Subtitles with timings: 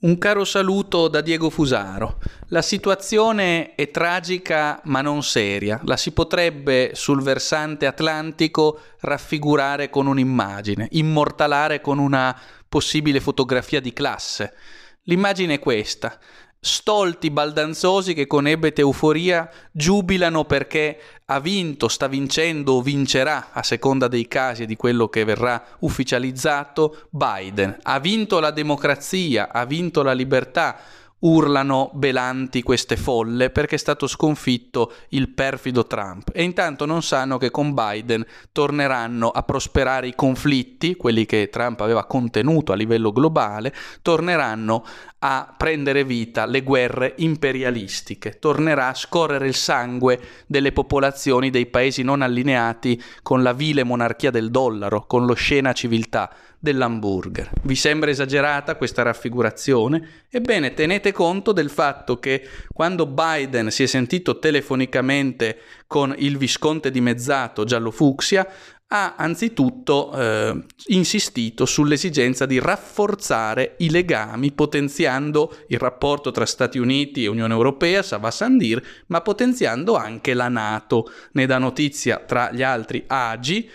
[0.00, 2.20] Un caro saluto da Diego Fusaro.
[2.50, 5.80] La situazione è tragica ma non seria.
[5.86, 13.92] La si potrebbe sul versante atlantico raffigurare con un'immagine, immortalare con una possibile fotografia di
[13.92, 14.54] classe.
[15.02, 16.16] L'immagine è questa
[16.60, 23.62] stolti baldanzosi che con ebete euforia giubilano perché ha vinto, sta vincendo o vincerà, a
[23.62, 27.78] seconda dei casi e di quello che verrà ufficializzato, Biden.
[27.82, 30.78] Ha vinto la democrazia, ha vinto la libertà,
[31.20, 36.30] urlano belanti queste folle perché è stato sconfitto il perfido Trump.
[36.32, 41.80] E intanto non sanno che con Biden torneranno a prosperare i conflitti, quelli che Trump
[41.80, 44.84] aveva contenuto a livello globale, torneranno
[45.20, 52.02] a prendere vita le guerre imperialistiche, tornerà a scorrere il sangue delle popolazioni dei paesi
[52.02, 57.50] non allineati con la vile monarchia del dollaro, con l'oscena civiltà dell'hamburger.
[57.62, 60.24] Vi sembra esagerata questa raffigurazione?
[60.28, 66.90] Ebbene, tenete conto del fatto che quando Biden si è sentito telefonicamente con il visconte
[66.90, 68.46] dimezzato Giallo Fucsia,
[68.90, 77.24] ha anzitutto eh, insistito sull'esigenza di rafforzare i legami potenziando il rapporto tra Stati Uniti
[77.24, 81.10] e Unione Europea, Sava Sandir, ma potenziando anche la Nato.
[81.32, 83.70] Ne dà notizia tra gli altri Agi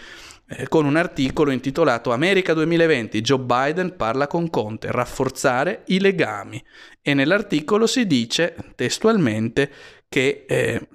[0.47, 6.63] eh, con un articolo intitolato America 2020, Joe Biden parla con Conte, rafforzare i legami.
[7.01, 9.71] E nell'articolo si dice testualmente
[10.09, 10.87] che eh,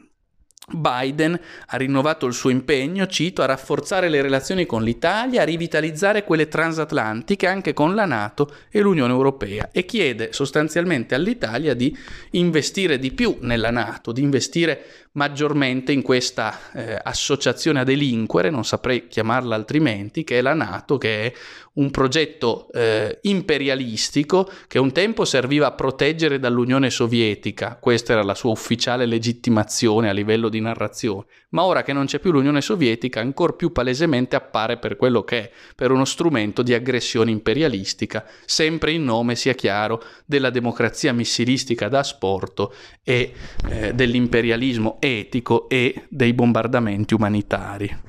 [0.71, 6.25] Biden ha rinnovato il suo impegno, cito, a rafforzare le relazioni con l'Italia, a rivitalizzare
[6.25, 11.97] quelle transatlantiche anche con la Nato e l'Unione Europea e chiede sostanzialmente all'Italia di
[12.33, 18.65] investire di più nella Nato, di investire maggiormente in questa eh, associazione a delinquere, non
[18.65, 21.33] saprei chiamarla altrimenti, che è la Nato, che è
[21.75, 28.35] un progetto eh, imperialistico che un tempo serviva a proteggere dall'Unione Sovietica, questa era la
[28.35, 33.21] sua ufficiale legittimazione a livello di narrazione, ma ora che non c'è più l'Unione Sovietica,
[33.21, 38.93] ancora più palesemente appare per quello che è, per uno strumento di aggressione imperialistica, sempre
[38.93, 43.33] in nome, sia chiaro, della democrazia missilistica da asporto e
[43.69, 48.08] eh, dell'imperialismo etico e dei bombardamenti umanitari.